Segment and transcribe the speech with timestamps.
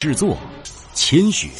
[0.00, 0.34] 制作：
[0.94, 1.50] 千雪。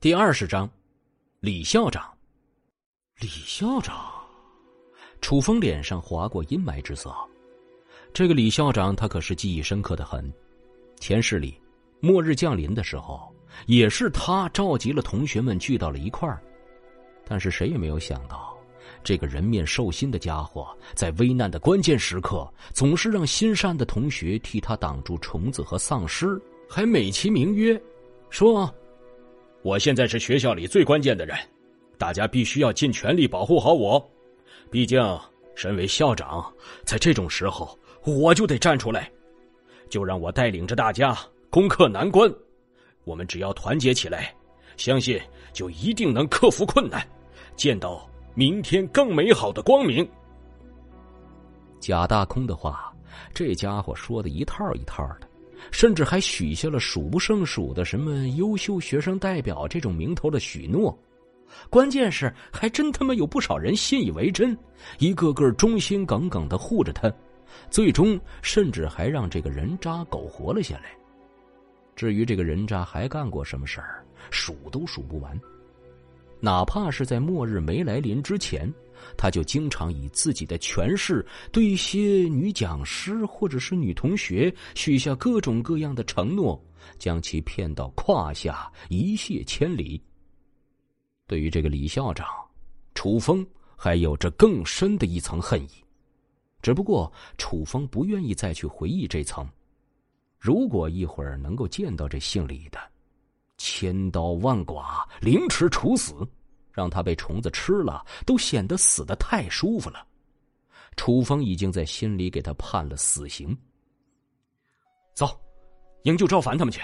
[0.00, 0.68] 第二十章，
[1.38, 2.12] 李校长。
[3.20, 4.12] 李校长，
[5.20, 7.14] 楚风脸上划过阴霾之色。
[8.12, 10.28] 这个李校长，他可是记忆深刻的很。
[10.98, 11.62] 前世里，
[12.00, 13.32] 末日降临的时候。
[13.66, 16.40] 也是他召集了同学们聚到了一块儿，
[17.24, 18.56] 但是谁也没有想到，
[19.04, 27.80] 这个人面兽心的家伙在危难的关键时刻，总是让心善的同学替他挡住虫子和丧尸，还美其名曰
[28.28, 28.72] 说
[29.62, 31.36] ：“我现在是学校里最关键的人，
[31.98, 34.10] 大家必须要尽全力保护好我。
[34.70, 35.00] 毕竟，
[35.54, 36.52] 身为校长，
[36.84, 39.10] 在这种时候我就得站出来，
[39.88, 41.16] 就让我带领着大家
[41.50, 42.32] 攻克难关。”
[43.04, 44.34] 我们只要团结起来，
[44.76, 45.20] 相信
[45.52, 47.06] 就一定能克服困难，
[47.56, 50.08] 见到明天更美好的光明。
[51.80, 52.92] 贾大空的话，
[53.32, 55.28] 这家伙说的一套一套的，
[55.70, 60.96] 甚至还许下了数不胜数的什么优秀学生代表这种名头的许诺。
[61.68, 64.56] 关键是，还真他妈有不少人信以为真，
[64.98, 67.12] 一个个忠心耿耿的护着他，
[67.70, 70.99] 最终甚至还让这个人渣苟活了下来。
[72.00, 75.38] 至于这个人渣还干过什么事儿，数都数不完。
[76.40, 78.72] 哪怕是在末日没来临之前，
[79.18, 86.58] 他就经常以自己的权势对一些女讲师或者是女同学许下各种各样的承诺，
[86.98, 90.02] 将其骗到胯下，一泻千里。
[91.26, 92.26] 对于这个李校长，
[92.94, 95.84] 楚风还有着更深的一层恨意，
[96.62, 99.46] 只不过楚风不愿意再去回忆这层。
[100.40, 102.78] 如果一会儿能够见到这姓李的，
[103.58, 106.26] 千刀万剐，凌迟处死，
[106.72, 110.06] 让他被虫子吃了，都显得死得太舒服了。
[110.96, 113.54] 楚风已经在心里给他判了死刑。
[115.12, 115.38] 走，
[116.04, 116.80] 营救赵凡他们去。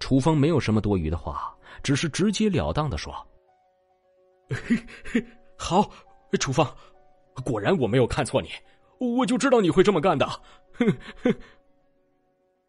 [0.00, 3.14] 楚风没有什么多余的话，只是直截了当的说
[5.58, 5.90] ：“好，
[6.40, 6.66] 楚风，
[7.44, 8.48] 果然我没有看错你，
[8.98, 10.26] 我就知道你会这么干的。”
[10.78, 10.86] 哼
[11.22, 11.34] 哼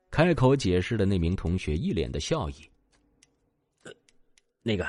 [0.09, 2.55] 开口解释的那名同学一脸的笑意。
[3.83, 3.91] 呃，
[4.63, 4.85] 那个，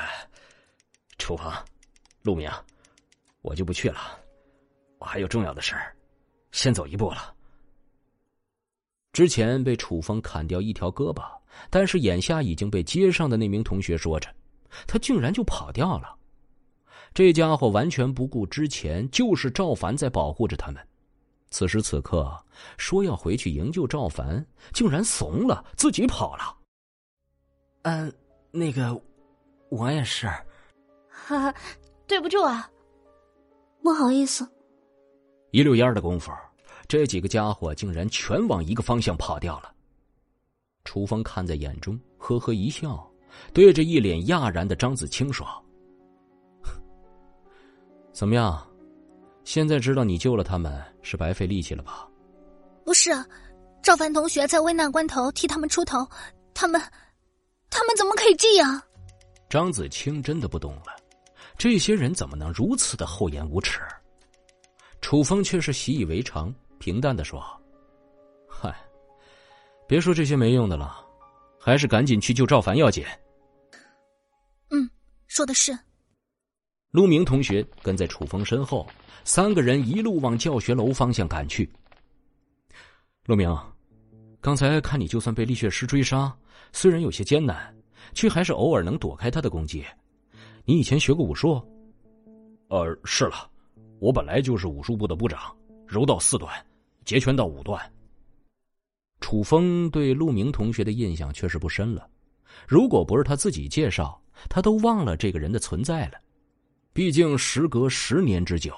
[1.18, 1.52] 楚风，
[2.22, 2.50] 陆明，
[3.42, 4.18] 我就不去了，
[4.98, 5.94] 我还有重要的事儿，
[6.52, 7.34] 先走一步了。
[9.12, 11.24] 之前被楚风砍掉一条胳膊，
[11.70, 14.32] 但是眼下已经被接上的那名同学说着，
[14.86, 16.16] 他竟然就跑掉了。
[17.12, 20.87] 这家伙完全不顾之前就是赵凡在保护着他们。
[21.50, 22.36] 此时此刻，
[22.76, 26.56] 说要回去营救赵凡，竟然怂了，自己跑了。
[27.82, 28.12] 嗯，
[28.50, 29.00] 那个，
[29.70, 30.26] 我也是。
[31.08, 31.54] 哈哈，
[32.06, 32.70] 对不住啊，
[33.82, 34.46] 不好意思。
[35.50, 36.30] 一溜烟的功夫，
[36.86, 39.74] 这几个家伙竟然全往一个方向跑掉了。
[40.84, 43.10] 楚风看在眼中，呵呵一笑，
[43.54, 45.46] 对着一脸讶然的张子清说
[48.12, 48.62] ：“怎么样？”
[49.48, 50.70] 现在知道你救了他们
[51.00, 52.06] 是白费力气了吧？
[52.84, 53.10] 不是，
[53.82, 56.06] 赵凡同学在危难关头替他们出头，
[56.52, 56.78] 他们，
[57.70, 58.78] 他们怎么可以这样？
[59.48, 60.94] 张子清真的不懂了，
[61.56, 63.80] 这些人怎么能如此的厚颜无耻？
[65.00, 67.42] 楚风却是习以为常，平淡的说
[68.46, 68.76] ：“嗨，
[69.86, 71.02] 别说这些没用的了，
[71.58, 73.02] 还是赶紧去救赵凡要紧。”
[74.68, 74.90] 嗯，
[75.26, 75.72] 说的是。
[76.90, 78.86] 陆明同学跟在楚风身后。
[79.24, 81.68] 三个人一路往教学楼方向赶去。
[83.26, 83.54] 陆明，
[84.40, 86.34] 刚才看你，就算被力学师追杀，
[86.72, 87.74] 虽然有些艰难，
[88.14, 89.84] 却还是偶尔能躲开他的攻击。
[90.64, 91.62] 你以前学过武术？
[92.68, 93.50] 呃，是了，
[93.98, 95.54] 我本来就是武术部的部长，
[95.86, 96.50] 柔道四段，
[97.04, 97.80] 截拳道五段。
[99.20, 102.08] 楚风对陆明同学的印象确实不深了，
[102.66, 106.12] 如果不是他自己介绍，他都忘了这个人的存在了。
[106.92, 108.72] 毕竟时隔十年之久。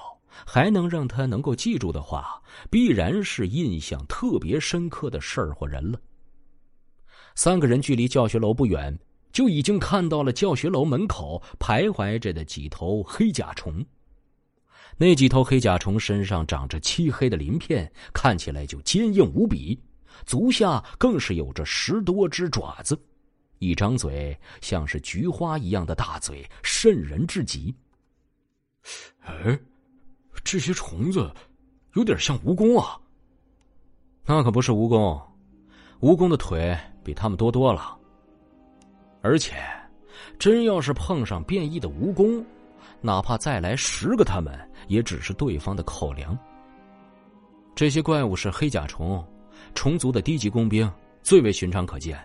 [0.46, 6.00] 还能让他能够记住的话，必然是印象特别深刻的事儿或人了。
[7.34, 8.98] 三个人距离教学楼不远，
[9.32, 13.84] 就已经看到了教学楼门口徘徊着的几头黑甲虫。
[14.98, 19.80] 那几头黑甲虫身上长着漆黑的鳞片，看起来就坚硬无比，
[20.26, 23.00] 足下更是有着十多只爪子，
[23.58, 27.74] 一张嘴像是菊花一样的大嘴，渗人至极。
[29.22, 29.58] 哎。
[30.50, 31.30] 这些虫子
[31.94, 32.98] 有点像蜈蚣啊。
[34.26, 35.22] 那可不是蜈蚣，
[36.00, 37.96] 蜈蚣的腿比他们多多了。
[39.22, 39.54] 而且，
[40.40, 42.44] 真要是碰上变异的蜈蚣，
[43.00, 44.52] 哪怕再来十个，他们
[44.88, 46.36] 也只是对方的口粮。
[47.76, 49.24] 这些怪物是黑甲虫，
[49.76, 50.92] 虫族的低级工兵，
[51.22, 52.18] 最为寻常可见。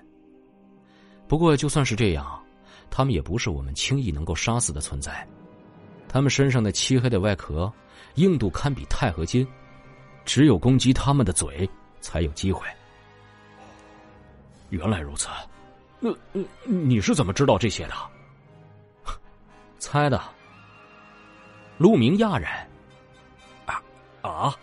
[1.28, 2.44] 不过，就算是这样，
[2.90, 5.28] 他们也不是我们轻易能够杀死的存在。
[6.08, 7.72] 他们身上的漆黑的外壳，
[8.16, 9.48] 硬度堪比钛合金，
[10.24, 11.70] 只有攻击他们的嘴
[12.00, 12.66] 才有机会。
[14.70, 15.28] 原来如此，
[16.00, 16.10] 那
[16.64, 17.94] 你是怎么知道这些的？
[19.80, 20.22] 猜的。
[21.78, 22.68] 陆明讶然。
[23.66, 23.82] 啊
[24.22, 24.56] 啊，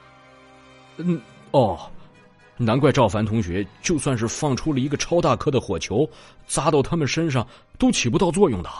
[0.96, 1.90] 嗯哦，
[2.56, 6.08] 难怪赵凡同学就算是放出了一个超大颗的火球，
[6.46, 7.46] 砸到他们身上
[7.78, 8.70] 都起不到作用的。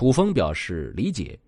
[0.00, 1.38] 楚风表示理解，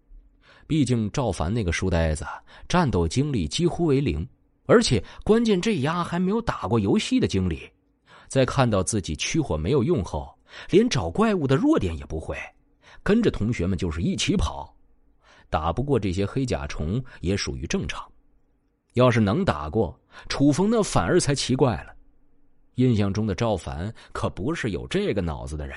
[0.67, 2.23] 毕竟赵凡那个书呆子
[2.69, 4.29] 战斗经历几乎为零，
[4.67, 7.67] 而且关键这丫还没有打过游戏的经历。
[8.29, 10.31] 在看到自己驱火没有用后，
[10.69, 12.37] 连找怪物的弱点也不会，
[13.03, 14.77] 跟着同学们就是一起跑，
[15.49, 18.07] 打不过这些黑甲虫也属于正常。
[18.93, 21.95] 要是能打过，楚风那反而才奇怪了。
[22.75, 25.75] 印象中的赵凡可不是有这个脑子的人。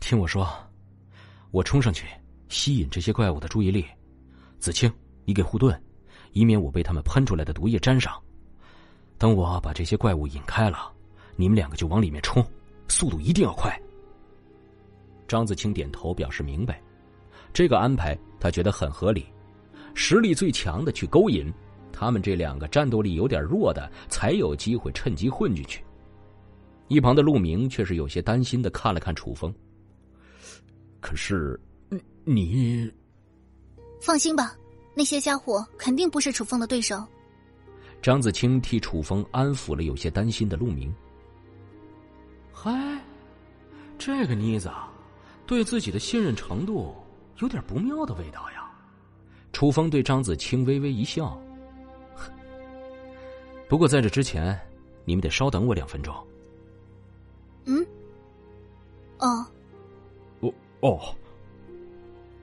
[0.00, 0.48] 听我说，
[1.50, 2.06] 我冲上去
[2.48, 3.84] 吸引这些怪物的注意力，
[4.58, 4.92] 子清，
[5.24, 5.78] 你给护盾，
[6.32, 8.12] 以免我被他们喷出来的毒液沾上。
[9.16, 10.92] 等我把这些怪物引开了，
[11.36, 12.44] 你们两个就往里面冲，
[12.88, 13.76] 速度一定要快。
[15.26, 16.80] 张子清点头表示明白，
[17.52, 19.26] 这个安排他觉得很合理。
[19.94, 21.52] 实力最强的去勾引，
[21.92, 25.82] 他们这两个战斗力有点弱的才有机会趁机混进去。
[26.86, 29.52] 一旁的陆明却是有些担心的看了看楚风。
[31.00, 31.58] 可是，
[32.24, 32.92] 你
[34.00, 34.56] 放心吧，
[34.94, 37.02] 那些家伙肯定不是楚风的对手。
[38.02, 40.94] 张子清替楚风安抚了有些担心的陆明。
[42.52, 43.00] 嗨，
[43.98, 44.70] 这个妮子
[45.46, 46.94] 对自己的信任程度
[47.38, 48.70] 有点不妙的味道呀。
[49.52, 51.40] 楚风对张子清微微一笑。
[53.68, 54.58] 不过在这之前，
[55.04, 56.14] 你们得稍等我两分钟。
[57.64, 57.84] 嗯。
[60.80, 61.14] 哦。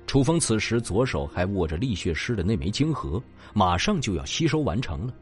[0.08, 3.22] 楚风此时左手还握着力血师的那枚晶核，
[3.54, 5.14] 马上就要吸收完成了。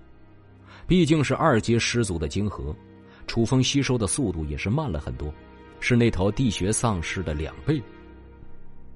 [0.86, 2.76] 毕竟是二阶师族的晶核，
[3.26, 5.34] 楚风吸收的速度也是慢了很多，
[5.80, 7.82] 是那头地穴丧尸的两倍。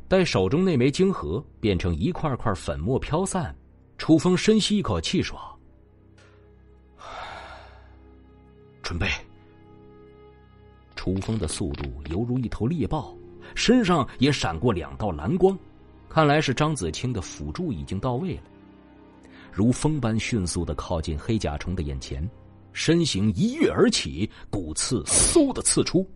[0.10, 3.56] 待手中那枚晶核变成一块块粉末飘散，
[3.98, 5.40] 楚风深吸一口气说
[8.84, 9.08] ：“准备。”
[10.96, 13.16] 楚风的速度犹如一头猎豹，
[13.58, 15.58] 身上也闪过两道蓝光，
[16.08, 18.44] 看来是张子清的辅助已经到位了。
[19.52, 22.30] 如风般迅速的靠近黑甲虫的眼前，
[22.72, 26.08] 身形一跃而起，骨刺嗖的刺出。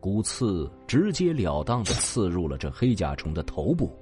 [0.00, 3.96] 骨刺直截了当的刺入了这黑甲虫的头部。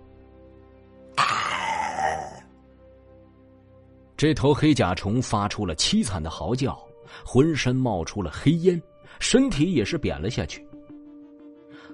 [4.17, 6.83] 这头黑甲虫发出了凄惨的嚎叫，
[7.27, 8.83] 浑身冒出了黑烟，
[9.19, 10.67] 身体也是扁了下去。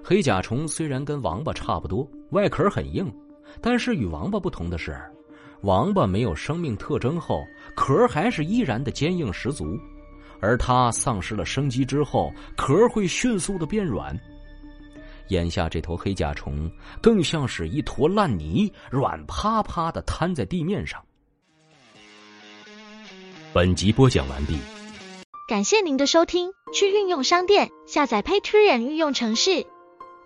[0.09, 3.13] 黑甲虫虽然跟王八差不多，外壳很硬，
[3.61, 4.97] 但是与王八不同的是。
[5.63, 7.43] 王八没有生命特征后，
[7.75, 9.77] 壳还是依然的坚硬十足，
[10.39, 14.17] 而它丧失了生机之后，壳会迅速的变软。
[15.27, 16.71] 眼下这头黑甲虫
[17.01, 21.03] 更像是一坨烂泥，软趴趴的瘫在地面上。
[23.51, 24.57] 本集播讲完毕，
[25.49, 26.49] 感谢您的收听。
[26.73, 29.65] 去运用商店下载 Patreon 运用城市，